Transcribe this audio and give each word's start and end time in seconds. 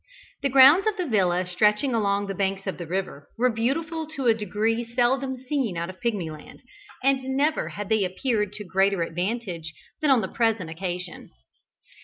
The 0.41 0.49
grounds 0.49 0.87
of 0.87 0.97
the 0.97 1.05
villa 1.05 1.45
stretching 1.45 1.93
along 1.93 2.25
the 2.25 2.33
banks 2.33 2.65
of 2.65 2.79
the 2.79 2.87
river, 2.87 3.27
were 3.37 3.51
beautiful 3.53 4.07
to 4.15 4.25
a 4.25 4.33
degree 4.33 4.83
seldom 4.83 5.37
seen 5.47 5.77
out 5.77 5.91
of 5.91 6.01
Pigmyland, 6.01 6.63
and 7.03 7.21
never 7.37 7.69
had 7.69 7.87
they 7.89 8.03
appeared 8.03 8.51
to 8.53 8.63
greater 8.63 9.03
advantage 9.03 9.71
than 10.01 10.09
on 10.09 10.21
the 10.21 10.27
present 10.27 10.71
occasion. 10.71 11.29